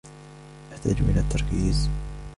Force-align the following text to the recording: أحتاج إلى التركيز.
أحتاج 0.71 0.97
إلى 1.09 1.19
التركيز. 1.19 1.89